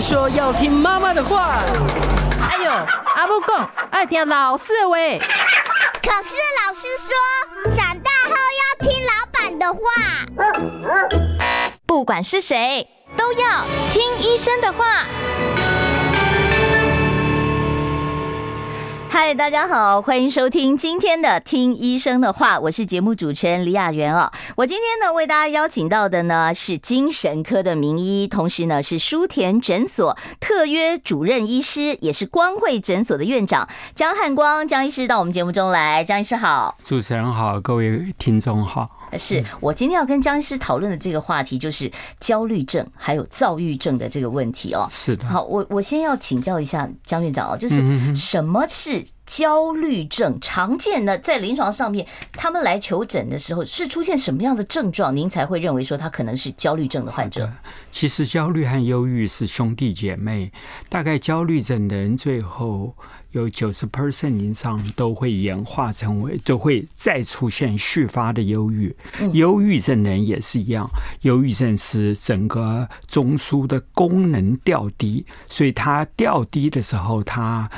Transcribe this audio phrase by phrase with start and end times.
[0.00, 1.62] 说要听妈妈的话。
[2.48, 2.70] 哎呦，
[3.16, 5.18] 阿母讲爱听老师喂。
[5.18, 6.34] 可是
[6.66, 9.80] 老师说长大后要听老板的话。
[11.86, 12.86] 不管是谁，
[13.16, 15.04] 都要听医生的话。
[19.22, 24.32] 嗨，大家好，欢迎收听今天的《听医生的话》，我是节目主持人李雅媛哦。
[24.56, 36.02] 我今天呢，为大家邀请到的呢是精神科的名医，同时呢是书田诊所特约主任医师，也是光会诊所的院长江汉光江医师到我们节目中来。
[36.02, 38.88] 江医师好，主持人好，各位听众好。
[39.18, 44.86] 是我今天要跟江医师讨论的这个话题，就是焦虑症还有躁郁症的这个问题哦。
[44.90, 45.24] 是的。
[45.26, 50.38] 好，我我先要请教一下江院长哦，就是什么是焦虑症？
[50.40, 57.50] 常见的在临床上面，他们来求诊的时候是出现什么样的症状，您才会认为说他可能是焦虑症的患者？
[57.92, 60.50] 其实焦虑和忧郁是兄弟姐妹，
[60.88, 62.94] 大概焦虑症的人最后。
[63.32, 68.94] 有九十 percent 以上都会演化成为，都会再出现续发的忧郁。
[69.32, 70.88] 忧郁症人也是一样，
[71.22, 77.70] 忧郁症是整个中枢的功能掉低，所以它掉低的时候，它。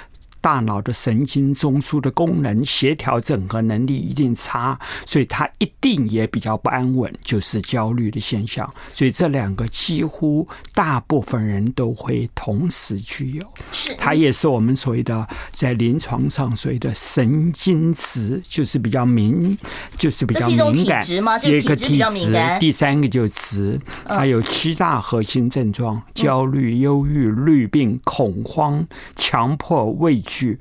[0.43, 8.69] 大脑的神经中枢的功能协调整合能力一定差，所以他一定也比较不安稳，就是焦虑的现象。
[8.91, 13.45] 所以这两个几乎大部分人都会同时具有。
[13.71, 19.57] 是，它也是我们所谓的在临床上所谓的神经质，就是比较敏，
[19.97, 21.01] 就是比较敏感。
[21.45, 30.32] 一个体质，第三个就是质，它有七大核心症状：焦虑、忧郁、虑病、恐慌、强迫、畏惧。
[30.33, 30.59] 去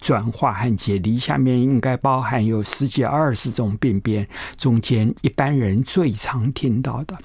[0.00, 7.16] 转化和解离，下面应该包含有十几二十种病变，中间一般人最常听到的，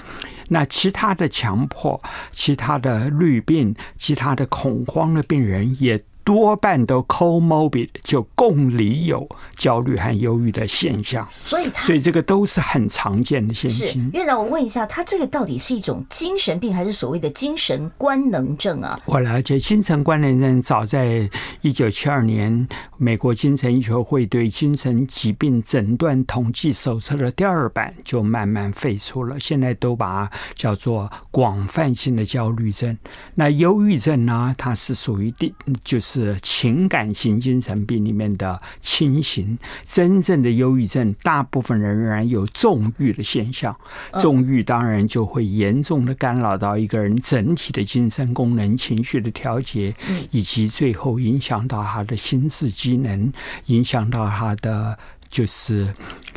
[0.50, 6.04] 那其他的强迫、其他的绿病、其他的恐慌的病人也。
[6.26, 13.88] 多半都 comorbid 就共理有焦虑和忧郁的现象，所以所以这个都是很常见的现象。
[13.88, 19.00] 是，院长，我问一下，他这个到底是一种精神病，还是所谓的精神官能症啊？
[19.06, 21.30] 我了解，精神官能症早在
[21.62, 22.68] 一九七二年，
[22.98, 32.98] 美国精神医学会对精神疾病诊断统计手册的第二版就慢慢废除了，现在都把它叫做广泛性的焦虑症。
[33.36, 34.56] 那忧郁症呢？
[34.58, 36.15] 它是属于第就是。
[36.16, 43.76] 是情感型精神病里面的轻型，真正的忧郁症，大部分人仍然有重郁的现象。
[44.22, 49.94] 重郁当然就会严重的干扰到一个人整体的精神功能、情绪的调节，
[50.32, 53.34] 以及最后影响到他的心智机能，
[53.66, 54.98] 影响到他的。
[55.36, 55.86] 就是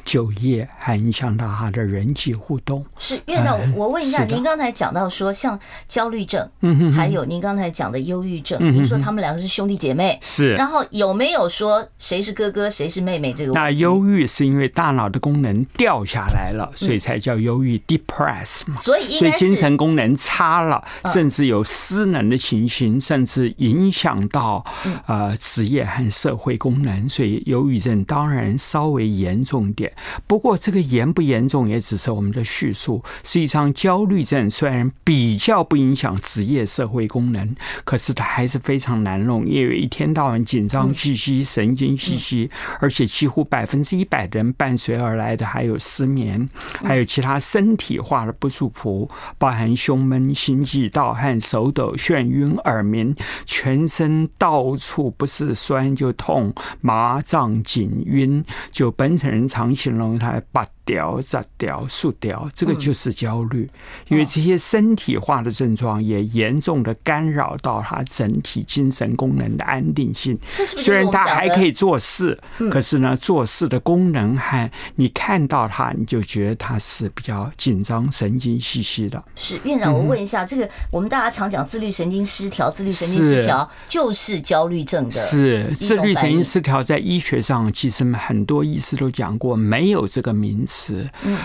[0.04, 2.84] 就业，还影响到他的人际互动。
[2.98, 10.54] 是院长，我问一下，您刚才讲到说，像焦虑症，嗯，还有您刚才讲的忧郁症，您说他们两个是兄弟姐妹，是。
[10.54, 13.32] 然后有没有说谁是哥哥，谁是妹妹？
[13.32, 18.80] 这个那忧郁是因为大脑的功能掉下来了，所以才叫忧郁 depress 嘛。
[18.80, 20.82] 所以所以精神功能差了，
[21.12, 24.64] 甚至有失能的情形，甚至影响到
[25.06, 27.08] 呃职业和社会功能。
[27.08, 28.87] 所以忧郁症当然稍。
[28.88, 29.92] 稍微严重点，
[30.26, 33.04] 不过这个严不严重也只是我们的叙述。
[33.22, 37.54] 实际上，焦虑症虽然比较不影响职业社会功能，
[37.84, 42.50] 可是它还是非常难弄，因为一天到晚紧张兮兮、神经兮兮，
[42.80, 46.48] 而且几乎百分之一百的人伴随而来的还有失眠，
[46.82, 58.42] 还有其他身体化的不舒服，包含胸闷、心悸、盗汗、手抖、眩晕、耳鸣，全身到处不是酸就痛、麻胀、紧晕。
[58.78, 63.68] 就本省人常形容他拔掉、摘掉、树掉，这个就是焦虑，
[64.08, 70.38] 因为这些身体化的症状也严重的干扰到他整体精神功能的安定性。
[70.64, 72.38] 虽然他还可以做事，
[72.70, 79.22] 可是呢，做事的功能和你看到他，你就觉得他是比较紧张、神经兮兮的。
[79.36, 85.20] 是院长，我问一下，这个我们大家常讲自律神经失调，自律神经失调就是焦虑症的。
[85.20, 90.77] 是自律神经失调，在医学上其实很多医师都讲过，没有这个名词。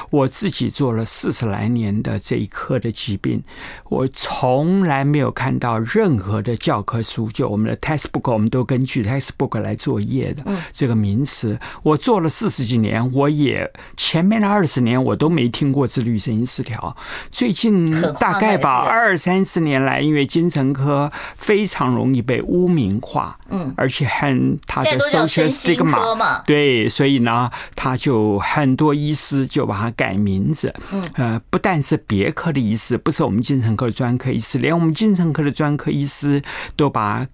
[0.10, 3.42] 我自己做了四十来年的这一科的疾病，
[3.90, 11.58] 我从来没有看到任何的教科书，就我们的 textbook，我们都根据 textbook 来作业的这个名词。
[11.82, 16.96] 我做了四十几年，我也前面的二十年我都没听过自律神经失调。
[17.32, 29.23] 最近大概吧，二三十年来，因为精神科非常容易被污名化，嗯，而且很他的 social stigma，对，所以呢，他就很多医生。
[29.24, 30.74] 师就把它改名字。
[30.92, 36.42] 嗯，呃，不但是别科的医师，不是我们精神科的专科医师，连我们精神科的专科医师
[36.75, 37.28] 都把。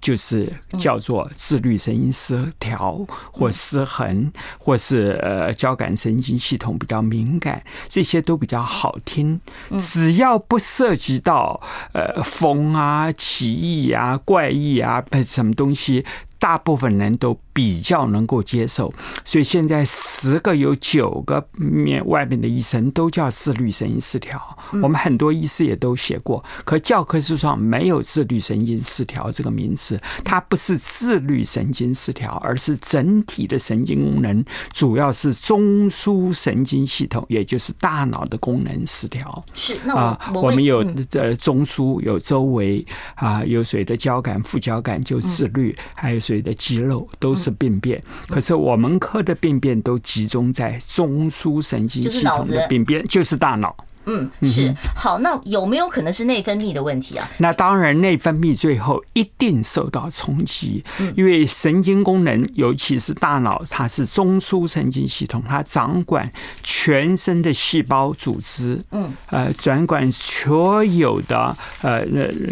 [0.00, 0.48] 就是
[0.78, 9.40] 叫做自律神经失调或失衡，或是呃交感神经系统比较敏感，这些都比较好听。
[9.80, 11.60] 只要不涉及到
[11.92, 16.04] 呃风啊、奇异啊、怪异啊，什么东西。
[16.40, 18.90] 大部分人都比较能够接受，
[19.26, 24.40] 所以现在十个有九个面外面的医生都叫自律神经失调。
[24.82, 30.00] 我们很多医师也都写过，可教科书上没有自律神经失调这个名词。
[30.24, 34.42] 它不是自律神经失调，而是整体的神经功能，
[34.72, 39.44] 主要是中枢神经系统，也就是大脑的功能失调。
[39.52, 40.78] 是，那我我，我们有
[41.10, 42.82] 呃中枢，有周围
[43.16, 46.20] 啊，有谁的交感、副交感就自律，还有。
[46.30, 53.74] 对的肌肉都是病变，可是我们科的病变都集中在中枢神经系统的病变，就是大脑。
[54.06, 55.18] 嗯，是好。
[55.18, 57.28] 那有没有可能是内分泌的问题啊？
[57.38, 60.82] 那当然，内分泌最后一定受到冲击，
[61.14, 66.30] 因为神经功能，尤其是大脑，它是中枢神经系统，它掌管
[66.62, 72.00] 全身的细胞组织，嗯，呃，掌管所有的呃，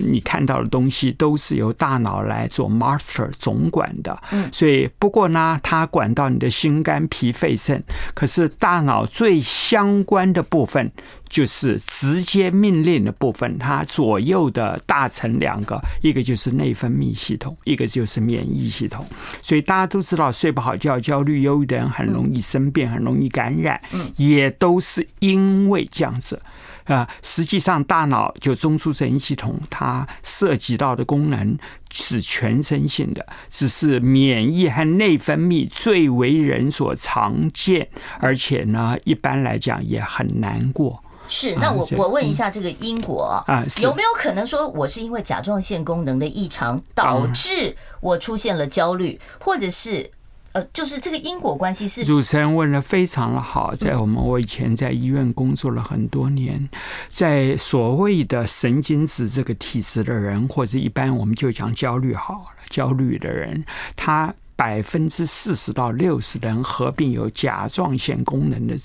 [0.06, 4.16] 你看到的东西都是由大脑来做 master 总管的。
[4.30, 7.82] 嗯，所以不过呢，它管到你的心肝脾肺肾，
[8.14, 10.92] 可是大脑最相关的部分。
[11.28, 19.06] 就是直接命令的部分，它左右的大层两个，一个就是内分泌系统，一个就是免疫系统。
[19.42, 23.80] 所以大家都知道，睡不好觉、焦虑、忧郁的人很容易生病，很容易感染，
[24.16, 26.40] 也都是因为这样子
[26.84, 27.08] 啊。
[27.22, 31.58] 实际上，大脑就中枢神经系统，它涉及到的功能
[31.90, 37.88] 是全身性的，只是免疫和内分泌最为人所常见，
[38.18, 41.02] 而且呢，一般来讲也很难过。
[41.28, 50.10] 是，那我我问一下这个因果啊，有没有可能说我是因为甲状腺功能的异常导致我出现了焦虑，或者是
[50.52, 52.02] 呃，就是这个因果关系是？
[52.02, 56.66] 主持人问的非常的好，在我们我以前在医院工作了很多年，
[57.10, 63.62] 在所谓的神经质这个体质的人，或者一般我们就讲焦虑好了，焦虑的人，
[63.94, 68.82] 他百分之四十到六十人合并有甲状腺功能的人。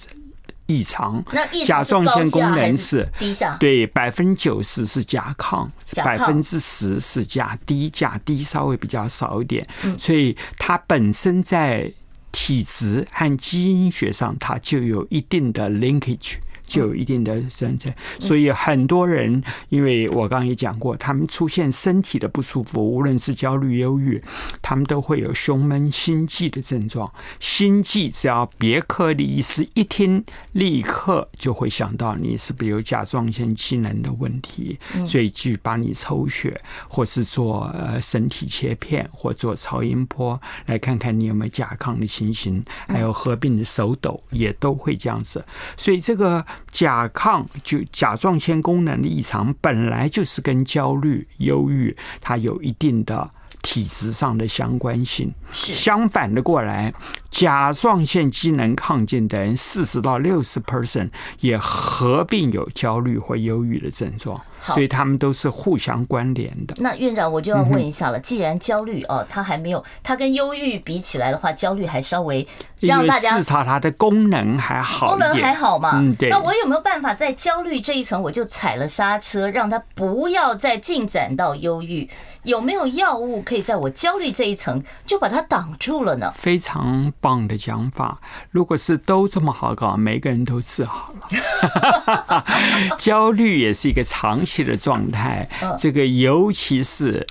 [0.65, 1.23] 异常，
[1.65, 5.67] 甲状腺功能是低下，对，百分之九十是甲亢，
[6.03, 9.67] 百分之十是甲低，甲低稍微比较少一点，
[9.97, 11.91] 所以它本身在
[12.31, 16.35] 体质和基因学上，它就有一定的 linkage。
[16.65, 24.21] 就有一定的存在，所以很多人，因为我刚刚也讲过，他们出现身体的不舒服，无论是焦虑、忧郁，
[24.61, 27.11] 他们都会有胸闷、心悸的症状。
[27.39, 30.23] 心悸只要别科的医师一听，
[30.53, 45.43] 立刻就会想到你是不是有甲状腺机能的问题，所以去帮你抽血，或是做呃身体切片，或做超音波，来看看你有没有甲亢的情形，还有合并的手抖，也都会这样子。
[45.77, 46.43] 所以这个。
[46.67, 53.29] 甲亢就甲状腺功能的异常，本来就是跟焦虑、忧郁，它有一定的
[53.61, 55.33] 体质上的相关性。
[55.51, 56.93] 是相反的过来。
[57.29, 61.09] 甲状腺机能亢进的人，四十到六十 percent
[61.39, 66.75] 也合并有焦虑或忧郁的症状，所以他们都是互相关联的。
[66.77, 72.47] 那院长，我就要问一下了，既然焦虑哦，它还没有，它跟忧郁比起来的话，焦虑还稍微
[72.79, 75.93] 让大家至少它的功能还好，功能还好嘛？
[75.95, 76.29] 嗯，对。
[76.29, 82.07] 那我有没有办法在焦虑这一层，我就踩了刹车，让它不要再进展到忧郁？
[82.43, 86.31] 有没有药物可以在我焦虑这一层就把它挡住了呢？
[86.35, 87.11] 非常。
[87.19, 88.19] 棒的讲法，
[88.51, 92.45] 如果是都这么好搞，每个人都治好了。
[92.99, 97.25] 焦虑也是一个长期的状态，这个尤其是。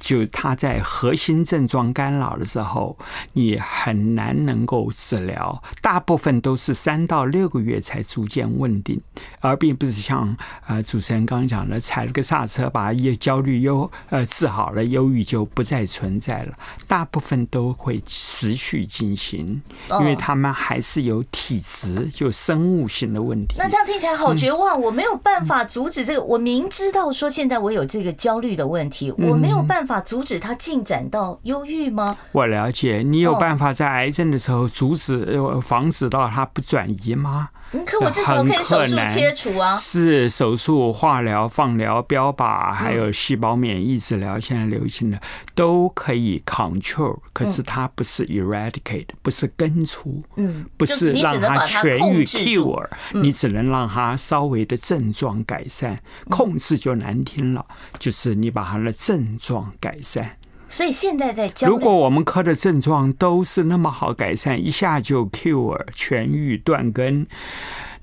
[0.00, 2.96] 就他在核心症状干扰的时候，
[3.34, 8.98] 你很难能够治疗，大部分都是三到六个月才逐渐稳定，
[9.40, 10.34] 而并不是像
[10.66, 16.54] 呃主持人刚刚讲的踩了个刹车，把忧焦虑忧呃治好了，忧郁就不再存在了。
[16.88, 23.56] 大部分都会持续进行，因为他们还是有体质就生物性的问题。
[23.58, 26.22] 那这样听起来好绝望，我没有办法阻止这个。
[26.22, 29.89] 我明知道说现在我有这个焦虑的问题，我没有办法。
[29.90, 32.16] 法阻止它进展到忧郁吗？
[32.30, 37.48] 我了解，你有办法在癌症的时候阻止、防止到它不转移吗？
[37.72, 39.76] 嗯，可我至少可以手术切除啊。
[39.76, 45.20] 是手术、化疗、放疗、标靶，还有细胞免疫治疗，现在流行的
[45.54, 55.98] 都可以 control，可是它不是 eradicate，不是根除，嗯，不是让它痊愈 cure，你只能让它稍微的症状改善，
[56.28, 57.64] 控制就难听了，
[57.98, 60.36] 就是你把它的症状改善。
[60.70, 67.26] 所以现在在教，如果我们科的症状都是那么好改善，一下就 cure 痊愈断根，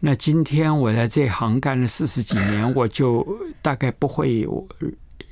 [0.02, 3.26] 那今天我在这行干了四十几年，我就
[3.62, 4.68] 大概不会有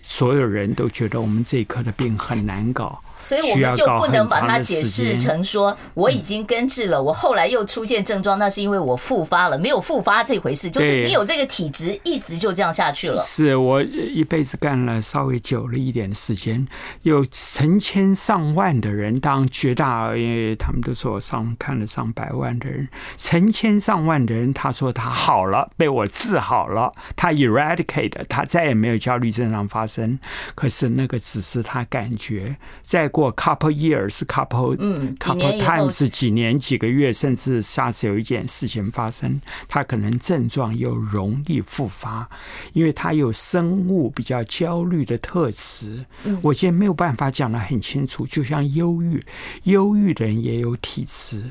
[0.01, 3.01] 所有人都觉得我们这一科的病很难搞。
[3.17, 13.17] 所以我们就不能把它解释成说我已经根治了，我后来又出现症状，那是因为我复发了，没有复发这回事，就是你有这个体质，一直就这样下去了。
[13.21, 16.67] 是我一辈子干了稍微久了一点的时间，
[17.03, 30.19] 有成千上万的人，当绝大，因为他们都说我上看了上百万的人，成千上万的人，他说他好了，被我治好了，他 eradicate，他再也没有焦虑症状发生。
[30.53, 33.04] 可是那个只是他感觉在。
[33.05, 42.27] 再过 couple years，couple 嗯，couple times 几年几个月，甚至下次有一件事情发生，他可能症状又容易复发，
[42.73, 46.03] 因为他有生物比较焦虑的特质。
[46.41, 49.23] 我现在没有办法讲得很清楚，就像忧郁，
[49.65, 51.43] 忧郁的人也有体质，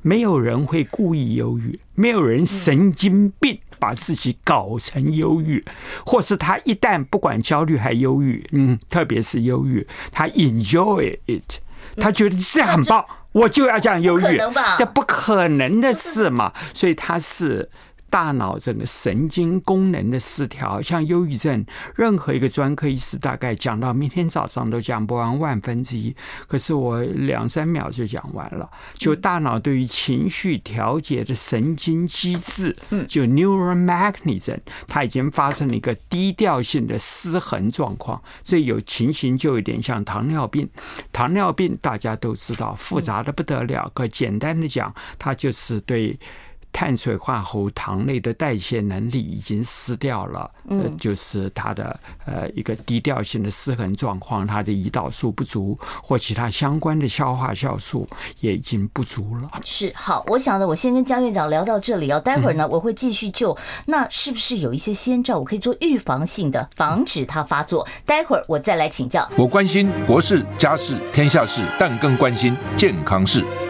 [0.00, 3.58] 没有人会故意忧郁，没有人神经病。
[3.78, 5.64] 把自己搞成忧郁，
[6.04, 11.60] 或是他一旦不管焦虑还忧郁，嗯，特别是忧郁，他 enjoy it，
[11.96, 14.38] 他觉得这样很棒，我就要这样忧郁，
[14.78, 17.70] 这不可能的事嘛，所以他是。
[18.16, 21.62] 大脑整个神经功能的失调，像忧郁症，
[21.96, 26.16] 任何一个专科医师大概讲到明天早上都讲不完万分之一，
[26.48, 28.70] 可是我两三秒就讲完了。
[28.94, 32.74] 就大脑对于情绪调节的神经机制，
[33.06, 38.22] 就 neural mechanism，它已经发生了一个低调性的失衡状况。
[38.42, 40.66] 这有情形就有点像糖尿病，
[41.12, 46.18] 糖尿病大家都知道复杂的不得了，可简单的讲，它就是对。
[46.76, 58.06] 碳水化合物糖类的代谢能力已经失掉了，呃，就是它的呃一个低调性的失衡状况，它的胰岛素不足或其他相关的消化酵素
[58.40, 59.48] 也已经不足了。
[59.64, 63.56] 是，好，我想呢，我先跟江院长聊到这里哦，待会儿呢我会继续就
[63.86, 67.88] 那是不是有一些先兆，我可以做预防性的防止它发作？
[68.04, 69.26] 待会儿我再来请教。
[69.38, 73.42] 我关心国事、家事、天下事，但更关心健康事。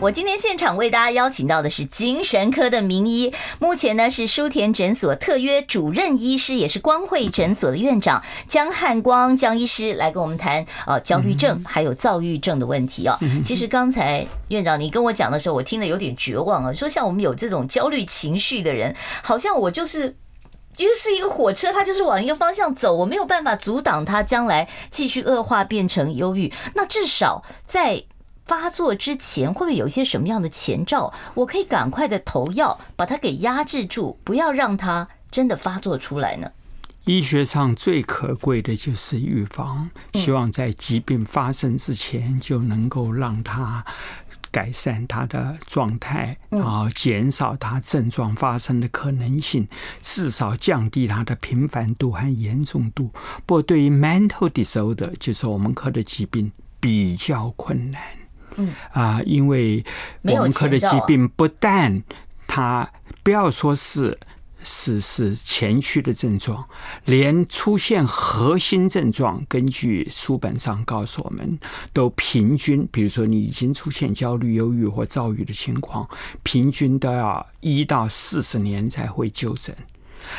[0.00, 13.18] 我今天现场为大家邀请到的是精神科的名医，目前呢是舒田诊所特约主任医师，也是光慧诊所的院长江汉光江医师来跟我们谈啊焦虑症还有躁郁症的问题啊。
[13.44, 20.14] 其实刚才院长你跟我讲的时候，我听得有点绝望啊，说像我们有这种焦虑情绪的人，好像我就是
[20.76, 26.52] 就是一个火车，它就是往一个方向走，我没有办法阻挡它将来继续恶化变成忧郁。
[26.74, 28.04] 那至少在
[28.48, 31.12] 发作之前会不会有一些什么样的前兆？
[31.34, 36.50] 我可以赶快的投药，把它给压制住，不要让它真的发作出来呢？
[37.04, 43.84] 医学上最可贵的就是预防，希望在疾病发生之前就能够让它
[44.50, 49.68] 改善它的状态，然后减少它症状发生的可能性，
[50.02, 53.10] 至少降低它的频繁度和严重度。
[53.46, 58.17] 不过，对于 mental disorder，就是我们科的疾病，比较困难。
[58.58, 59.82] 嗯啊，因为
[60.22, 62.02] 我们科的疾病不但
[62.46, 62.90] 它
[63.22, 64.18] 不要说是
[64.62, 66.68] 是是前驱的症状，
[67.04, 71.58] 连出现核心症状，根据书本上告诉我们，
[71.92, 76.06] 都平均，比如说你已经出现焦虑、忧郁或躁郁的情况，
[76.42, 79.74] 平均都要一到四十年才会就诊。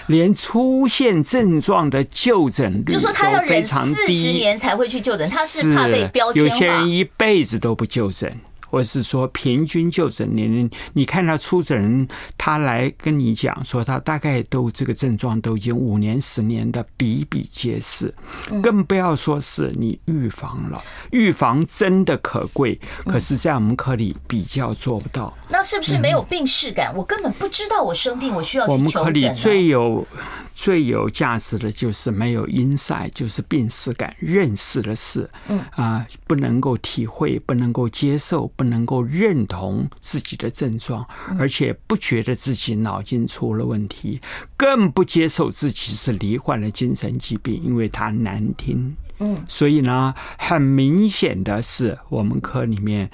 [0.08, 6.50] 连出现症状的就诊率都非常低，四十年才会去就诊，他是怕被标签化。
[6.50, 8.36] 有些人一辈子都不就诊，
[8.70, 10.70] 我是说平均就诊年龄。
[10.94, 12.08] 你看到出诊人，
[12.38, 18.14] 他来跟你讲说，他大概都这个症状都已经五年、十年的比比皆是，
[18.62, 20.82] 更不要说是你预防了。
[21.12, 25.36] 预防真的可贵，可是，在我们科里比较做不到。
[25.50, 26.96] 那是不是没有病视感？
[26.96, 28.66] 我根本不知道我生病，我需要。
[28.68, 30.06] 我们科里最有
[30.54, 41.08] 最有价值的就是没有 insight，就是病视感，认识的事，嗯啊，不能够体会，不能够接受，不能够认同自己的症状，
[41.40, 44.20] 而且不觉得自己脑筋出了问题，
[44.58, 48.94] 更不接受自己是罹患了精神疾病，因为它难听。
[49.20, 53.10] 嗯，所以呢，很明显的是，我们科里面。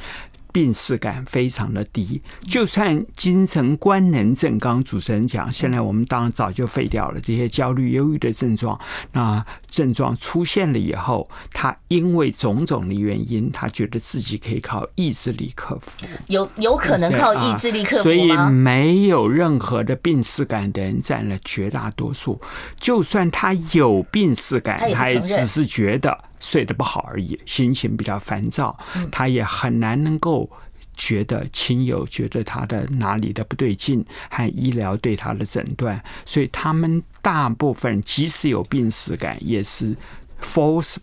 [0.56, 8.80] 病识感非常的低，就算精神官能症，刚刚主持人讲，现在我们当然早就废掉了这些焦虑、忧郁的症状。
[9.12, 15.92] 那症状出现了以后，他因为种种的原因，他觉得自己可以靠意志力克服。
[16.28, 18.02] 有有可能靠意志力克服吗？
[18.04, 22.40] 所以没有任何的病识感的人占了绝大多数。
[22.80, 26.18] 就算他有病识感，他也只是觉得。
[26.40, 28.78] 睡得不好而已，心情比较烦躁，
[29.12, 30.50] 他也很难能够
[30.96, 39.96] 觉得亲友觉得他的哪里的不对劲，和医疗对他的诊断，所以他们大部分即使有病识感，也是
[40.42, 40.96] false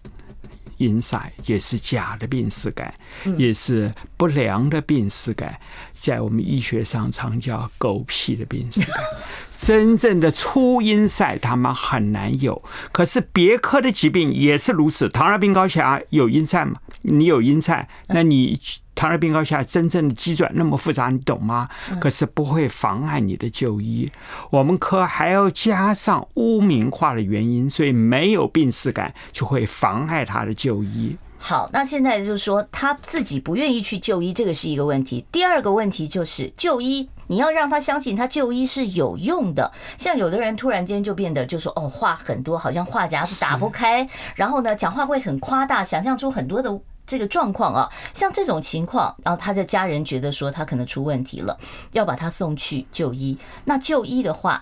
[0.79, 2.95] insight，也是假的病识感，
[3.37, 5.61] 也是不良的病识感，
[5.95, 8.97] 在我们医学上常叫狗屁的病识感。
[9.64, 12.61] 真正的初因赛，他们很难有。
[12.90, 15.09] 可是别科的疾病也是如此。
[15.09, 16.73] 糖尿病高血压有因赛吗？
[17.02, 18.59] 你有因赛，那你
[18.97, 21.69] 糖尿病高血压真正的机转那么复杂，你懂吗？
[22.00, 24.11] 可是不会妨碍你的就医。
[24.50, 31.16] 我们科还要加上污名化的原因，所以没有病耻感就会妨碍他的就医。
[31.38, 35.25] 好，那现在就是说他自己不愿意去就医，这个是一个问题。
[35.33, 39.73] 第二个问题就是就医，你要让他相信他就医是有用的。
[39.97, 47.89] 像有的人突然间就变得就说哦，话很多，好像话匣子打不开，然后呢讲话会很夸大，想象出很多的这个状况啊。
[48.12, 51.59] 像这种情况，然后他的家人觉得说他可能出问题了，
[51.93, 53.39] 要把他送去就医。
[53.65, 54.61] 那就医的话。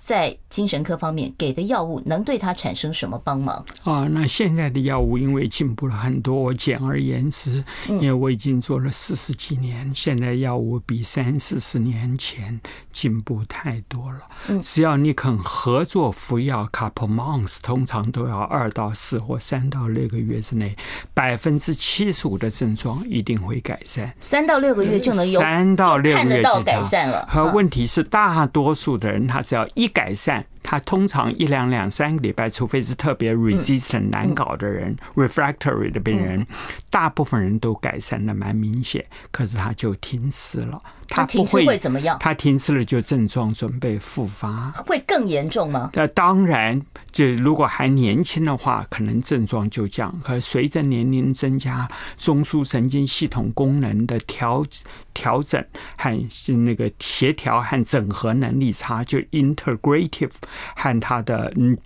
[0.00, 3.64] 在精神科方面给的药物能对他产生什么帮忙？
[3.84, 12.58] 啊，那现在的药物因为进步了很多，我简而言之，因为我已经做了四十几年，现在药物比三四十年前
[12.90, 14.20] 进步太多了。
[14.62, 20.74] 只要你肯合作服药，couple months 通常都要二到四或三到六个月之内，
[21.12, 24.12] 百分之七十五的症状一定会改善。
[24.18, 27.26] 三到六个月就能有三到六个月看得到改善了。
[27.30, 36.46] 和问题是，大多数的人他只要一改善，他通常一两两三个礼拜，除非是特别 resistant 难搞的人，refractory 的病人，
[36.88, 40.80] 大部分人都改善的蛮明显，可是他就停止了。
[41.12, 42.16] 他停止会怎么样？
[42.20, 45.90] 他停止了就症状准备复发，会更严重吗？
[45.94, 50.16] 那当然，就如果还年轻的话，可能症状就降。
[50.22, 54.64] 可随着年龄增加，中枢神经系统功能的调
[55.12, 55.60] 调整
[55.96, 56.28] 和
[56.64, 60.30] 那个协调和整合能力差，就 integrative
[60.76, 61.76] 和它的嗯。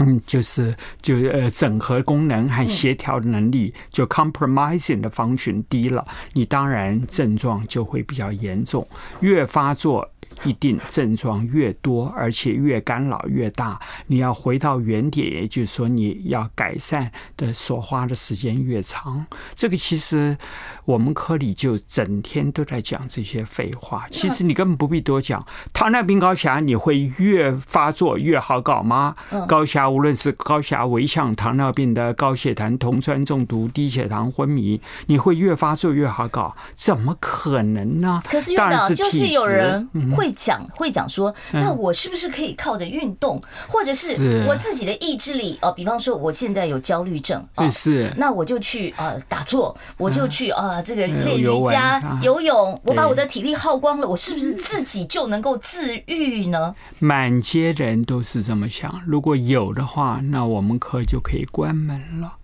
[0.00, 8.86] 嗯，就是就呃，整合功能和协调的能力，就 compromising 的 function 低了，你当然症状就会比较严重，
[9.22, 10.08] 越发作。
[10.44, 19.26] 一定症状越多，而且越干扰越大，你要回到原点，也就是说你要改善的所花的时间越长。
[19.54, 20.36] 这个其实
[20.84, 24.06] 我们科里就整天都在讲这些废话。
[24.10, 25.44] 其实你根本不必多讲。
[25.72, 29.16] 糖尿病高血压你会越发作越好搞吗？
[29.48, 36.56] 高血压无论是高血压、围向糖尿病的高血糖、酮酸中毒、低血糖、昏迷，你会越发作越好搞？
[36.74, 38.22] 怎么可能呢？
[38.28, 40.27] 可是院长就是有人会。
[40.28, 45.72] 会讲会讲说，那我是不是可以靠着运动，或者是我自己的意志力哦？
[45.72, 56.74] 比方说，我现在有焦虑症啊，是，那我就去啊打坐，我就去啊这个练瑜伽、游泳，我把我的体力耗光了，我是不是自己就能够自愈呢？
[56.98, 62.37] 满街人都是这么想，如果有的话，那我们科就可以关门了。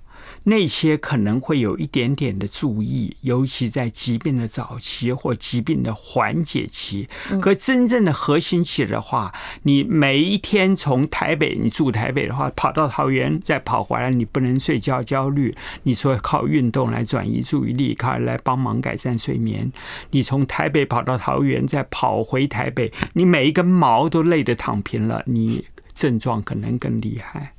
[0.44, 7.09] 那些可能会有一点点的注意，尤其在疾病的早期或疾病的缓解期。
[7.40, 15.54] 可真正的核心期的话，你每一天从台北，你住台北的话，跑到桃园再跑回来，你不能睡觉焦虑。
[15.85, 19.72] 你说靠运动来转移注意力，靠来帮忙改善睡眠。
[20.11, 27.54] 你从台北跑到桃园再跑回台北，你每一根毛都累得躺平了，你症状可能更厉害。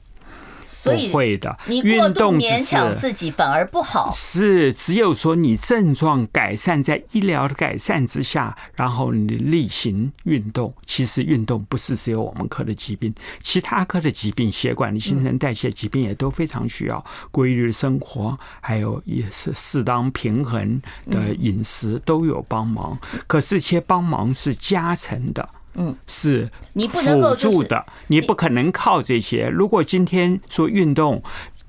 [0.65, 1.57] 所以不会的。
[1.65, 4.11] 你过度勉强自己反而不好。
[4.13, 10.73] 是只有说你症状改善，在医疗的改善之下，然后你例行运动。
[10.85, 22.97] 其实运动不是只有我们科的疾病，其他科的疾病、血管的新陈代谢疾病也都非常需要规律的生活，还有也是适当平衡的饮食都有帮忙。
[23.25, 25.47] 可是，这些帮忙是加成的。
[25.75, 29.47] 嗯，是你不能够助的，你不可能靠这些。
[29.47, 31.21] 如果今天说运动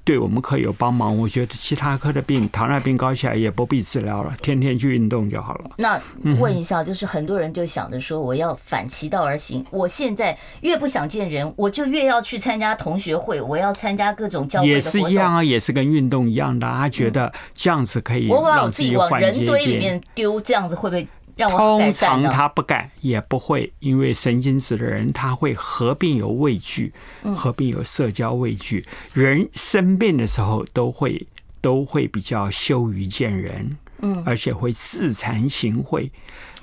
[0.04, 5.70] 对我们科有帮忙，我觉得其他科的病，糖尿病高血压也不必治疗了，天天去运动就好了。
[5.78, 6.00] 那
[6.38, 9.66] 问一下，就是很多人就想着说，我要反其道而行。
[9.72, 15.00] 我现在越不想见人，我就越要去参加同学会，我要参加各种教会的活动。
[15.00, 16.64] 也是一样啊，也是跟运动一样的。
[16.68, 21.08] 他觉得这样子可以让自己往人堆里面丢，这样子会不会？
[21.36, 26.92] 通常他不敢，也不会，因为神经质的人他会合并有畏惧，
[27.36, 28.84] 合并有社交畏惧。
[29.12, 31.26] 人生病的时候都会
[31.60, 36.08] 都会比较羞于见人，嗯，而且会自惭形秽。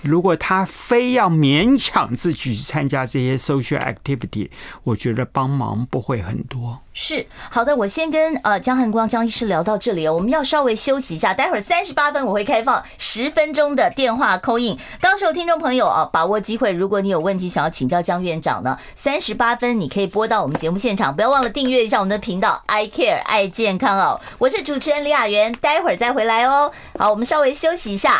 [0.04, 4.50] 如果他非要勉强自己去参加这些 social activity，
[4.84, 6.80] 我觉得帮忙不会很多。
[6.94, 26.72] 是好的，我先跟呃江汉光江医师聊到这里哦，我们要稍微休息一下，待会儿三十八分我会开放十分钟的电话 call in，到时候听众朋友啊把握机会，如果你有问题想要请教江院长呢，三十八分你可以拨到我们节目现场，不要忘了订阅一下我们的频道 I Care 爱健康哦，我是主持人李雅媛，待会儿再回来哦。
[27.00, 28.20] 好，我们稍微休息一下。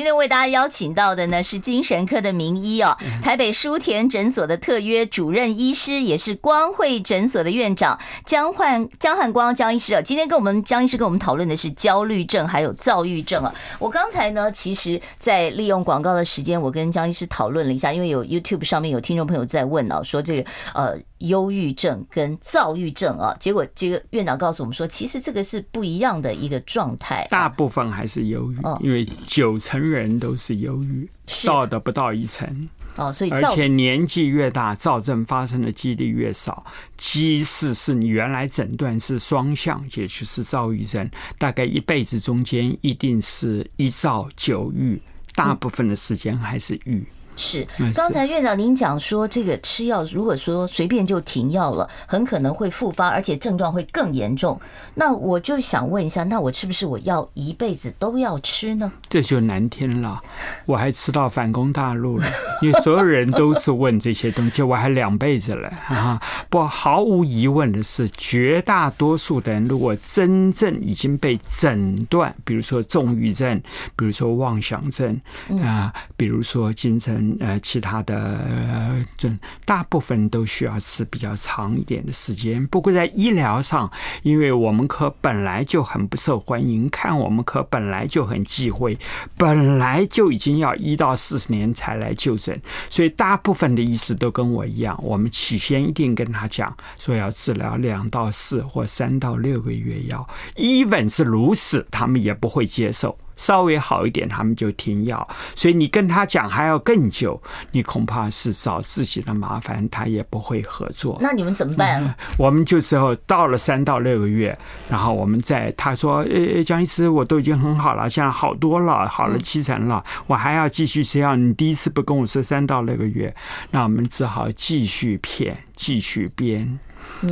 [0.00, 10.00] 今天为大家邀请到的呢是精神科的名医哦，台北书田诊所的特约主任医师，也是光惠诊所的院长江焕江汉光江医师啊。
[10.00, 13.54] 今天跟我们江医师跟我们讨论的是焦虑症还有躁郁症啊。
[13.78, 20.98] 我刚才呢，其实在利用广告的时间，我跟江医师讨论了一下，因为有 YouTube 上面有听众朋友在问哦，说这个呃。
[21.20, 27.26] 忧郁症跟躁郁症啊，结果这个院长告诉我们说，其实这个是不一样的一个状态。
[27.28, 32.68] 大部分还是忧郁，因为九成人都是忧郁，少的不到一成。
[32.96, 36.66] 哦，所以而且年纪越大，躁症发生的几率越少。
[36.96, 45.00] 即使是你原来诊断是双向，也就是躁郁症，大概一辈子中间一定是一躁九郁，
[45.34, 47.04] 大部分的时间还是郁。
[47.36, 54.60] 是，刚才院长您讲说，这个吃药如果说随便就停药了，很可能会复发，而且症状会更严重。
[54.94, 58.92] 那我就想问一下，那我是不是我要一辈子都要吃呢？
[59.08, 60.20] 这就难听了，
[60.66, 62.26] 我还吃到反攻大陆了，
[62.60, 66.20] 因为所有人都是问这些东西，我还两辈子了啊！
[66.50, 73.58] 不，毫无疑问的是，绝大多数的人如果真正已经被诊断，比如说重郁症，
[73.96, 75.18] 比如说妄想症
[75.62, 77.29] 啊，比如说精神。
[77.38, 82.66] 呃，其他的症大部分都需要吃比较长一点的时间。
[82.66, 83.90] 不过在医疗上，
[84.22, 88.96] 因为我们科本来就很不受欢迎，看我们科本来就很忌讳，
[89.36, 103.16] 本来就已经要一到四十年才来就诊，所以大部分的医师都跟我一样，我们起先一定跟他讲说要治疗两到四或三到六个月药，even 是如此，他们也不会接受。
[103.40, 105.26] 稍微好一点，他们就停药。
[105.54, 111.16] 所以你跟他讲还要更久，你恐怕是找自己的麻烦，他也不会合作。
[111.22, 112.04] 那你们怎么办？
[112.04, 114.54] 嗯、我们就时候到了三到六个月，
[114.90, 121.34] 然后我们再他说：“呃，江医师，我都已经很好了，现在好多了，好了七成了，我还要继续吃药。
[121.34, 123.34] 你第一次不跟我说三到六个月，
[123.70, 126.78] 那我们只好继续骗，继续编。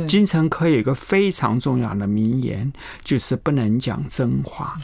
[0.07, 4.75] 精神科有一个非常重要的名言，就是不能讲真话。”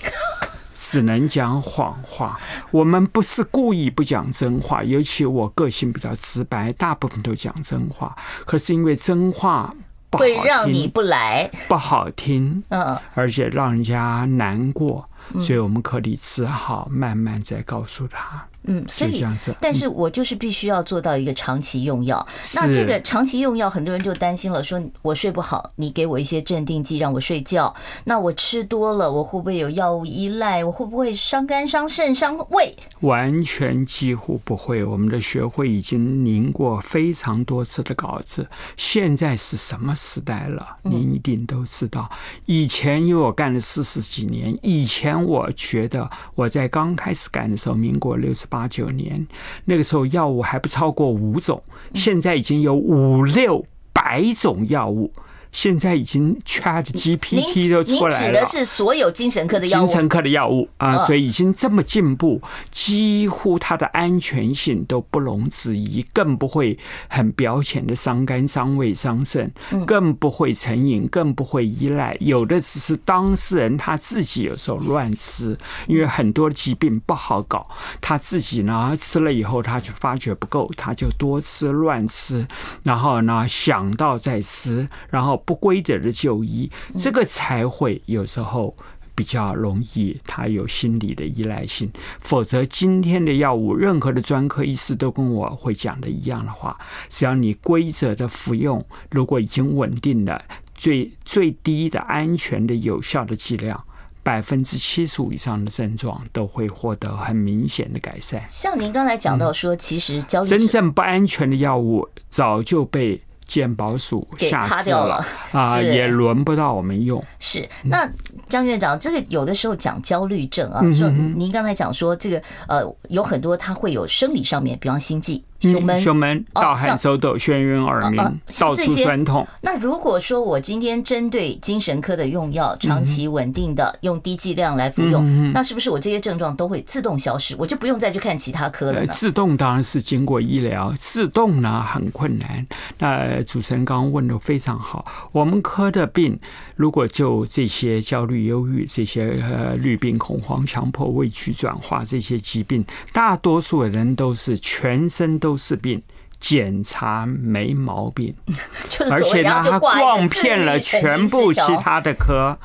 [0.76, 2.40] 只能讲谎话。
[2.70, 8.16] 我们不是故意不讲真话，尤其我个性比较直白，大部分都讲真话。
[8.46, 9.74] 可是因为真话
[10.10, 15.10] 不好听，会让你不来，不好听，嗯，而且让人家难过，
[15.40, 18.46] 所以我们可以只好慢慢再告诉他。
[18.68, 19.24] 嗯，所以
[19.60, 22.26] 但是我就是必须要做到一个长期用药。
[22.44, 27.74] 是那这个长期用药，很多人就担心了，说我睡不好，你给我一些镇定剂让我睡觉，
[28.06, 30.64] 那我吃多了，我会不会有药物依赖？
[30.64, 32.76] 我会不会伤肝、伤肾、伤胃？
[33.02, 34.84] 完全几乎不会。
[34.84, 38.48] 我们的学会已经凝过非常多次的稿子。
[38.78, 40.78] 现在是什么时代了？
[40.82, 42.10] 您一定都知道。
[42.46, 48.55] 以前因为我干了四十几年，以前我觉得我在刚开始干的时候，民国六十八。
[48.56, 49.28] 八九年
[49.66, 51.62] 那个时候，药物还不超过五种，
[51.94, 55.12] 现在已经有五六百种药物。
[55.56, 58.20] 现在已经 Chat GPT 都出来了。
[58.20, 59.86] 你指的是所有精神科的药物？
[59.86, 62.42] 精神科的药物啊，所以已经这么进步，
[62.72, 69.50] 几乎它的安全性都不容置疑，更不会很表浅的伤肝、伤胃、伤肾，
[69.88, 72.18] 更不会成瘾，更不会依赖。
[72.20, 77.66] 有的只是当事人他自己有时候乱吃，因为很多疾病不好搞，
[78.02, 82.46] 他自己呢吃了以后，他就发觉不够，他就多吃乱吃，
[82.84, 85.42] 然后呢想到再吃，然后。
[85.46, 88.76] 不规则的就医，这个才会有时候
[89.14, 91.90] 比较容易，他有心理的依赖性。
[92.20, 96.78] 否则，今天的药物，任何的专科医师都跟我会讲的一样的话，
[97.08, 103.82] 只要你规则的服用，如果已经稳定了，最最低的安全的有效的剂量，
[104.22, 108.44] 百分之七十五以上的症状都会获得很明显的改善。
[108.50, 113.22] 像您刚才讲到说，其实焦虑真正不安全的药物早就被。
[113.46, 117.24] 健保署下市了啊，也轮不到我们用。
[117.40, 118.10] 是那
[118.50, 125.44] 张院长，这个有的时候讲焦虑症啊，说您刚才讲说这个呃，有很多他会有生理上面，比方心悸。
[125.72, 129.48] 胸闷、胸闷、盗汗、手抖、眩晕、耳鸣、到处酸痛。
[129.62, 137.56] 那如果说我今天针对精神科的用药，长期稳定的用低剂量来服用，那是不是我这些症状都会自动消失？
[137.60, 139.08] 我就不用再去看其他科了呢？
[139.14, 142.66] 自动当然是经过医疗，自动呢很困难。
[142.98, 146.40] 那主持人刚刚问的非常好，我们科的病，
[146.76, 155.36] 如果就这些焦虑、忧郁这些呃绿病、恐慌、强迫、畏惧转化这些疾病，大多数的人都是全身。
[155.36, 156.02] 都是病，
[156.40, 158.36] 检查没毛病，
[159.12, 162.58] 而且呢，他逛遍了全部其他的科，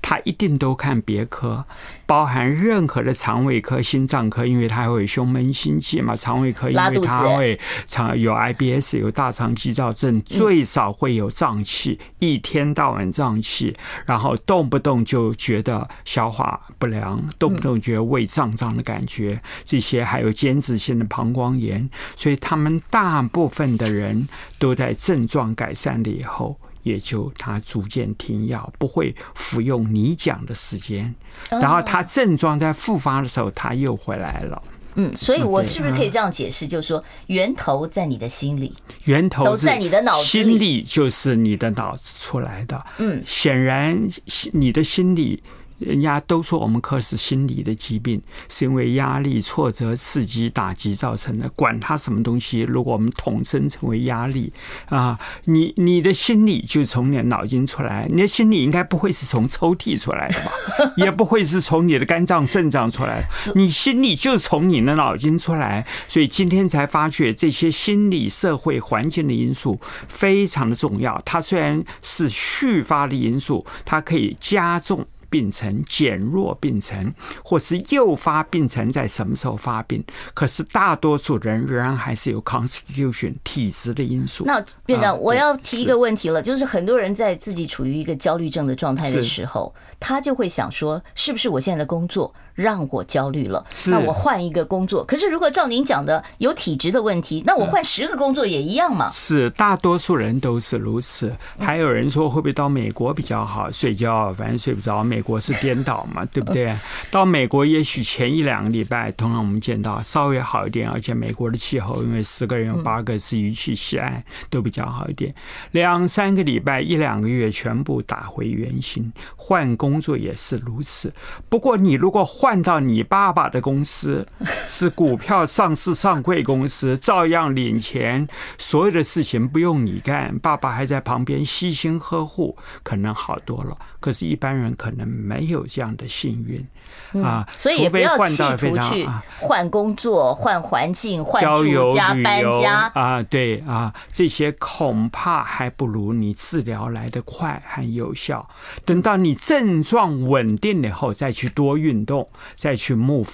[0.00, 1.64] 他一定都看别科。
[2.08, 6.16] 包含任何的肠胃科、心脏科，因为它会有胸闷心悸嘛。
[6.16, 24.26] 肠胃科因为它会肠有 IBS，有大肠激躁症，最少会有胀气，一天到晚胀气，然后动不动就觉得消化不良，动不动觉得胃胀胀的感觉，这些还有间质性的膀胱炎，所以他们大部分的人
[24.58, 26.58] 都在症状改善了以后。
[26.88, 31.14] 也就他逐渐停药，不会服用你讲的时间，
[31.50, 34.62] 然后他症状在复发的时候，他又回来了。
[34.94, 38.74] 嗯，所以我是不是可以这样解释，就是说源头在你的心里，
[39.04, 42.84] 源头在你的脑子里，心里就是你的脑子出来的。
[42.98, 44.08] 嗯，显然
[44.52, 45.42] 你的心里。
[45.78, 51.48] 人家都说我们科是心理的疾病，是因为压力、挫折、刺激、打击造成的。
[51.56, 54.52] 管它什么东西，如果我们统称成为压力
[54.86, 60.52] 啊，你你的心理就从你的脑筋出来，你的心理应该不会是从抽屉出来的吧？
[60.96, 65.86] 也不会是从你的肝脏、肾脏出来，你心理就从你的脑筋出来。
[66.06, 71.20] 所以今天才发觉这些心理、社会环境的因素非常的重要。
[71.24, 75.06] 它虽然是续发的因素，它可以加重。
[75.30, 77.12] 病程减弱病程，
[77.44, 80.02] 或是诱发病程在什么时候发病？
[80.34, 84.44] 可是大多数人仍然还是有 constitution 体质的因素。
[84.44, 93.64] 那院长，我要提一个问题了，就是很多人在自己处于一个焦虑症的状态的时候，他就会想说，是不是我现在的工作让我焦虑了？
[93.86, 95.04] 那我换一个工作。
[95.04, 99.08] 可是如果照您讲的有体质的问题，那我换十个工作也一样嘛？
[99.10, 101.32] 是，大多数人都是如此。
[101.58, 103.70] 还有人说会不会到美国比较好？
[103.70, 105.04] 睡觉反正睡不着。
[105.04, 106.74] 美国是颠倒嘛， 对不对？
[107.10, 115.32] 到美国也许前一两个礼拜，通常我们见到稍微好一点，而且美国的气候，因为十个人有八个是予取西安，都比较好一点。
[115.70, 119.12] 两三个礼拜、一两个月，全部打回原形。
[119.36, 121.12] 换工作也是如此。
[121.48, 124.26] 不过你如果换到你爸爸的公司，
[124.68, 133.76] 是股票上市上柜公司，照样领钱，所有的事情不用你干，爸爸还在旁边悉心呵护，可能好多了。
[134.00, 139.08] 可是，一般人可能没有这样的幸运啊，所以也不要企图去
[139.40, 143.20] 换工作、换环境、换住家、搬家啊。
[143.24, 148.48] 对啊，这些恐怕还不如你治疗来得快和有效。
[148.84, 153.28] 等到你症状稳定了以后，再去多运动，再去 move。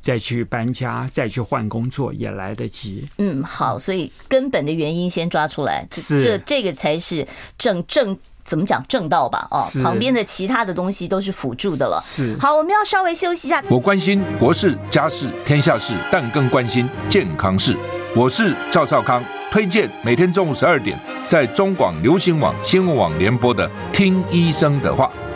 [0.00, 3.06] 再去搬家，再去换工作也来得及。
[3.18, 9.46] 嗯，好，所以根本的原因先抓出来，是这这个才是正正怎么讲正道吧？
[9.50, 12.00] 哦，旁边的其他的东西都是辅助的了。
[12.02, 13.62] 是，好，我们要稍微休息一下。
[13.68, 17.76] 我关心国事、家事、天下事，但更关心健康事。
[18.16, 25.12] 我是赵少康，推荐每天中午十二点在中广流行网、新闻网联播的《听医生的话》。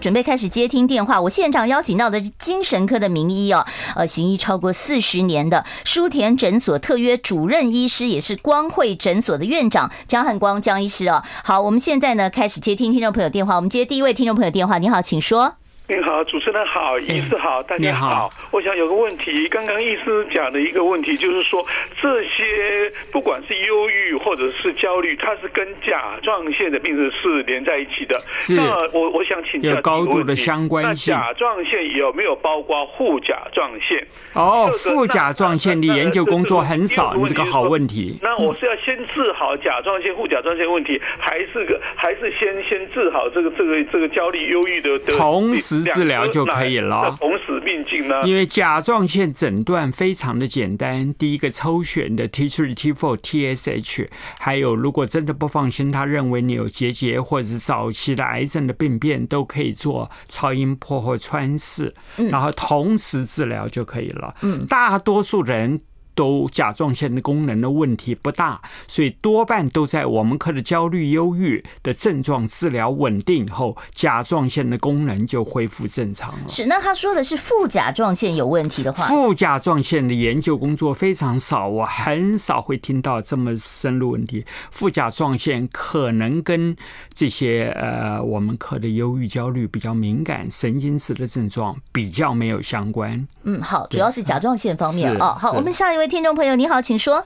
[0.00, 11.22] 准备开始接听电话，我现场邀请到的是精神科的名医哦，呃，行医超过四十年的舒田诊所特约主任医师，也是光会诊所的院长江汉光江医师哦。
[11.42, 15.54] 好，我们现在呢开始接听听众朋友电话，我们接第一位听众朋友电话，你好，请说。
[15.88, 18.28] 你好，主持人好，医师好，大家好。
[18.50, 21.64] 我想有个问题，刚刚医师讲的一个问题就是说，
[22.02, 28.20] 这些不管是忧郁或者是焦虑，它是跟甲状腺的病症是连在一起的。
[28.40, 28.56] 是。
[28.56, 31.14] 那我我想请教有高度的相关性。
[31.14, 34.04] 那甲状腺有没有包括副甲状腺？
[34.32, 38.18] 哦，副甲状腺的研究工作很少，你这个好问题。
[38.20, 45.75] 那我是要先治好甲状腺、副甲状腺问题，还是个还是先先治好这个这个这个焦虑、忧郁的的同时？
[45.84, 48.14] 治疗就可以了，同时并进呢。
[48.24, 54.08] 因为甲状腺诊断非常的简单，第一个抽选的 T3、T4、TSH，
[54.38, 64.34] 还有如果真的不放心，他认为你有结节或者是早期的癌症的病变，都可以做超音波或穿刺，然后同时治疗就可以了。
[64.42, 65.80] 嗯，大多数人。
[66.16, 76.48] 都甲状腺的功能的问题不大，所以多半都在我们科的焦虑、忧郁的症状治疗稳定以后，甲状腺的功能就恢复正常了。
[76.48, 84.44] 是，那他说的是副甲状腺有问题的话，副甲状腺的研究工作非常少，我很少会听到这么深入问题。
[84.70, 86.74] 副甲状腺可能跟
[87.12, 93.28] 这些呃我们科的忧郁、焦虑比较敏感、神经质的症状比较没有相关。
[93.42, 95.36] 嗯，好，主要是甲状腺方面哦。
[95.38, 96.05] 好，我们下一位。
[96.06, 97.24] 听众朋友，你好，请说。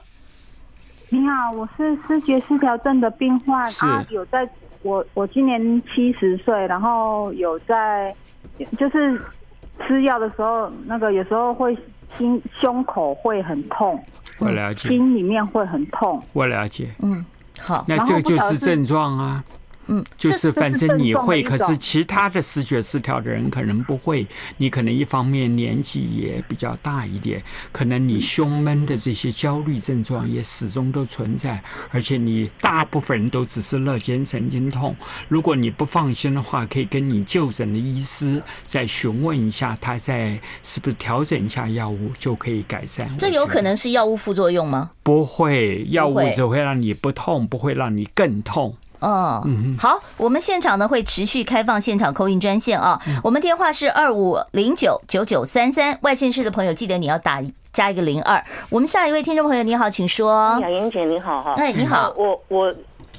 [1.09, 4.47] 你好，我是视觉失调症的病患啊，有在
[4.81, 8.15] 我我今年七十岁，然后有在
[8.77, 9.21] 就是
[9.85, 11.77] 吃药的时候，那个有时候会
[12.17, 14.01] 心胸口会很痛，
[14.39, 17.25] 我了解，心里面会很痛，我了解，嗯，
[17.59, 19.43] 好，那这个就是症状啊。
[19.47, 19.60] 嗯，
[20.17, 24.25] 就是反正你会，可是其他的视觉失调的人可能不会。
[24.57, 34.95] 你可能一方面年纪也比较大一点，可能你胸闷的这些焦虑症状也始终都存在，而且你大部分人都只是肋间神经痛。
[35.27, 43.09] 如果你不放心的话，可以跟你就诊的医师再询问一下，他再是不是调整一下药物就可以改善。
[43.17, 44.91] 这有可能是药物副作用吗？
[45.03, 48.75] 不会，药物只会让你不痛，不会让你更痛。
[49.01, 49.43] 哦，
[49.79, 57.41] 好，我们现场呢会持续开放现场 call in 专线啊，我们电话是二五零九九九三三，外县市的朋友记得你要打
[57.73, 58.43] 加一个零二。
[58.69, 60.59] 我们下一位听众朋友你好，请说。
[60.61, 62.73] 雅莹姐你好哈，哎你好，我我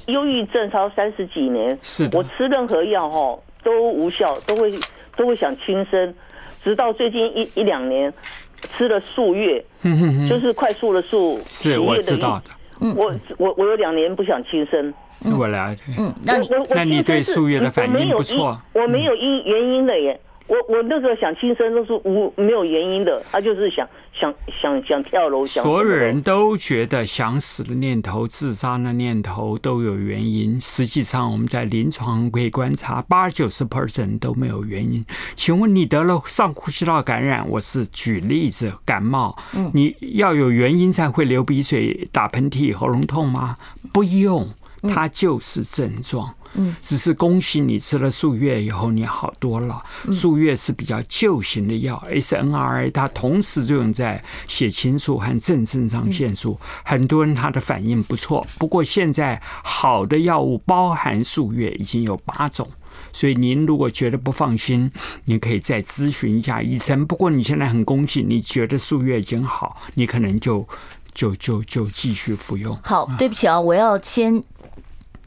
[0.05, 4.73] 忧郁症超三十几年，是我吃任何药哈都无效，都会
[5.17, 6.15] 都会想轻生，
[6.63, 8.13] 直到最近一一两年
[8.77, 9.61] 吃了数月，
[10.29, 12.51] 就是快速的数，是我知道的。
[12.95, 14.93] 我我我有两年不想轻生。
[15.31, 15.81] 我了解。
[15.97, 18.59] 嗯，那你那你对数月的反应不错。
[18.73, 25.45] 我没有因原因的耶，我我那个想轻生都是无没有原因的，他就是想想想想跳楼。
[25.45, 35.03] 所有人都觉得想死的念头、自杀的念头都有原因，实际上我们在临床可以观察，八九十 percent 都没有原因。
[35.35, 39.35] 请问你得了上呼吸道感染，我是举例子，感冒，
[39.73, 43.57] 你要有原因才会流鼻水、打喷嚏、喉咙痛吗？
[43.91, 44.47] 不用。
[44.89, 49.81] 它就是症状，嗯，只是恭喜你吃了数月以后你好多了。
[50.11, 58.45] 数月是比较旧型的药，SNRI 它同时作用在血清素和正肾上腺素，很多人他的反应不错。
[58.57, 62.67] 不过现在好的药物包含数月已经有八种，
[63.11, 64.91] 所以您如果觉得不放心，
[65.25, 67.05] 你可以再咨询一下医生。
[67.05, 70.67] 不过你现在很恭喜，你觉得数月已经好，你可能就
[71.13, 72.77] 就就就继续服用。
[72.83, 74.41] 好，对不起啊，我要先。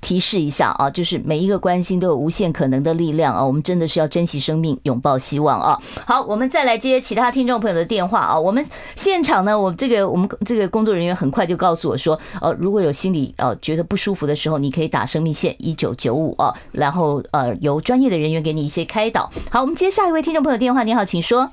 [0.00, 5.78] 提示一下啊，就是每一个关心都有无限可能的力量啊，我们真的是要珍惜生命，拥抱希望啊。
[6.06, 8.38] 好，我们再来接其他听众朋友的电话啊。
[8.38, 19.30] 我们现场呢，我这个我们这个工作人员很快就告诉我说，呃，如果有心里呃觉得不舒服的时候，你可以打生命线一九九五啊，然后呃由专业的人员给你一些开导。
[19.50, 21.50] 好，我们接下一位听众朋友电话，你好，请说。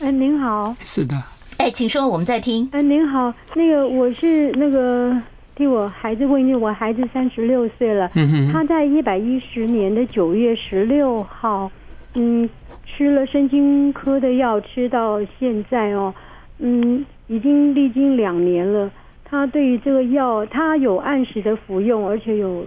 [0.00, 0.74] 哎，您好。
[0.80, 1.14] 是的。
[1.56, 2.68] 哎，请说，我们在听。
[2.72, 5.16] 哎，您好，那个我是那个。
[5.56, 8.08] 替我孩子问，因为我孩子三十六岁了，
[8.52, 11.70] 他在一百一十年的九月十六号，
[12.14, 12.48] 嗯，
[12.84, 16.14] 吃了神经科的药，吃到现在哦，
[16.58, 18.90] 嗯，已经历经两年了。
[19.24, 22.66] 他对于这个药，他有按时的服用，而且有。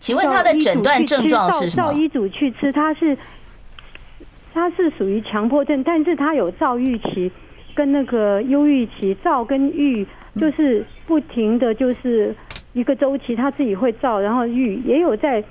[0.00, 1.86] 请问他的诊断症状是什么？
[1.86, 3.16] 照医嘱去吃，他是
[4.52, 7.30] 他是属于强迫症，但是他有躁郁期
[7.74, 10.04] 跟那个忧郁期，躁跟郁。
[10.38, 12.32] 就是不停的就是
[12.74, 15.42] 一个周期，他自己会造，然后遇，也有在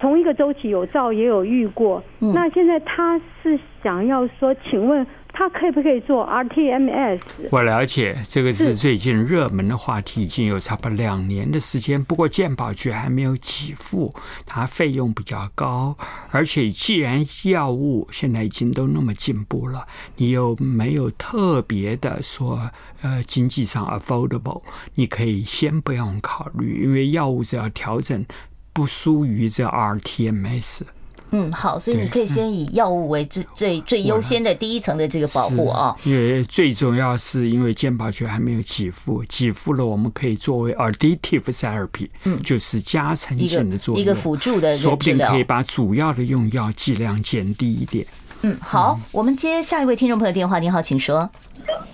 [0.00, 2.02] 同一个周期有造也有遇过。
[2.18, 5.06] 那现在他是想要说，请问。
[5.36, 7.20] 他可不可以做 RTMS？
[7.50, 12.02] 我了解，这个是最近热门的话题，已经有差不多两年的时间。
[12.02, 14.14] 不过健保局还没有给付，
[14.46, 15.96] 它费用比较高，
[16.30, 19.84] 而且既然药物现在已经都那么进步了，
[20.16, 22.70] 你又没有特别的说，
[23.02, 24.62] 呃，经济上 affordable，
[24.94, 28.24] 你可以先不用考虑，因为药物只要调整
[28.72, 30.82] 不输于这 RTMS。
[31.30, 35.96] 嗯，好，所以你可以先以药物为最最最优先的第一层的这个保护啊。
[36.04, 48.06] 因为最重要是因为健保局还没有给付，给付了我们可以作为 additive therapy，嗯，就是加成性的作用，一个辅助的，说不定可以把主要的用药剂量减低一点。
[48.42, 51.28] 嗯，好，我们接下一位听众朋友电话，你好，请说。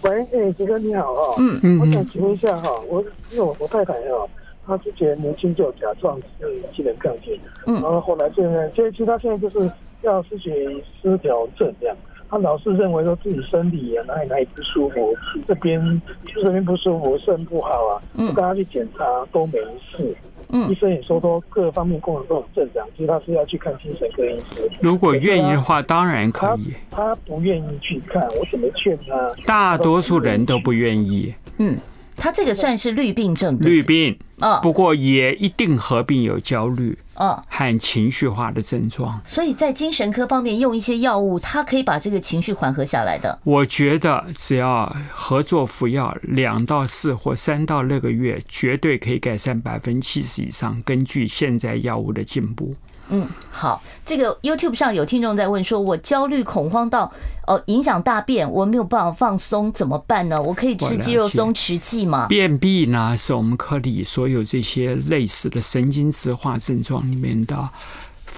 [0.03, 1.59] 喂，哎，杰哥你好啊，嗯。
[1.63, 3.01] 嗯，我想请问一下哈，我
[3.31, 4.27] 因为我我太太啊。
[4.71, 9.71] 他之前年轻就有甲状腺机能亢进，嗯，然后后来现在，其实他现在就是
[10.03, 10.55] 要失血
[11.03, 11.97] 失调症这样。
[12.31, 15.13] 他老是认为说自己身体啊哪里哪里不舒服，
[15.49, 16.01] 这边
[16.33, 19.59] 这边不舒服，肾不好啊，嗯，大家去检查都没
[19.91, 20.17] 事，
[20.51, 24.65] 嗯，医生也说都各方面功能都很正常，其实他是要去看精神科医生。
[24.81, 26.73] 如果愿意的话，当然可以。
[26.89, 29.33] 他，他不愿意去看，我怎么劝他？
[29.45, 31.77] 大多数人都不愿意，嗯。
[32.21, 39.21] 他这个算是绿病症，绿病啊，不过也一定合并有焦虑啊和情绪化的症状。
[39.25, 43.39] 所以在精神科方面用一些药物，它可以把这个情绪缓和下来的。
[43.43, 50.81] 我觉得只要合作服药两到四或三到六个月，绝对可以改善百分之七十以上。
[50.85, 52.77] 根据现在药物的进步。
[53.11, 57.13] 嗯，好，这个 YouTube 上有听众在问说，我焦虑恐慌到
[57.47, 60.41] 哦影响大便，我没有办法放松，怎么办呢？
[60.41, 62.27] 我可以吃肌肉松弛剂吗？
[62.29, 67.69] 便秘呢，是我们科里所有这些类似的神经质化症状里面的。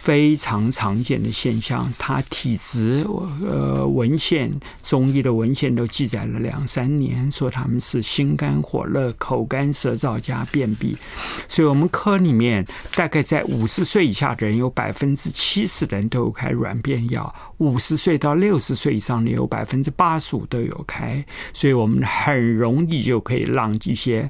[0.03, 3.07] 非常常见的现象，他体质
[3.46, 4.50] 呃文献
[4.82, 10.96] 中医的文献都记载了两三年，说他们是心肝火热、口干舌燥加便秘，
[11.46, 24.28] 所以我们科里面大概在五十岁以下的人有百分之七十的人都有开软便药，五十岁到六十岁以上的有百分之八十五都有开，所以我们很容易就可以让一些。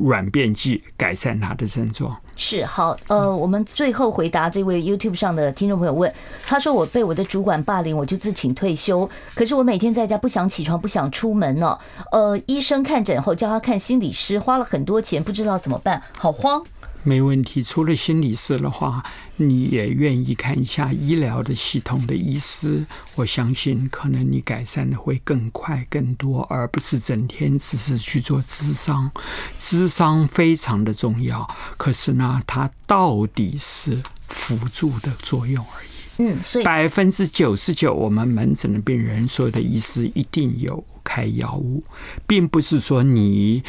[0.00, 6.12] 软便剂改善他的症状是好，呃，我们最后回答这位 YouTube 上的听众朋友问，
[6.46, 9.08] 他说：“我被我的主管霸凌，我就自请退休。
[9.34, 11.78] 可是我每天在家不想起床，不想出门呢。
[12.12, 16.62] 呃，医生看诊后叫他看心理师，花了很多钱，不知道怎么办，好慌。”
[17.04, 19.02] 没问题，除了心理师的话，
[19.40, 22.84] 你也愿意看一下医疗的系统的医师，
[23.14, 29.10] 我相信可能你改善的会更快更多，而不是整天只是去做咨商。
[29.58, 33.96] 咨商非常的重要，可是呢，它到底是
[34.28, 35.88] 辅助的作用而已。
[36.20, 41.82] 嗯，所以百分之九十九，我们门诊的病人，所有的医师一定有开药物，
[42.26, 43.62] 并不是说你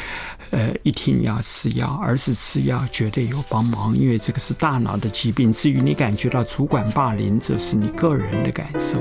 [0.50, 5.50] 呃一定要吃药，而是吃药绝对有帮忙，因为这个是大脑的疾病。
[5.50, 9.00] 至于你感觉到主管霸凌，这是你个人的感受。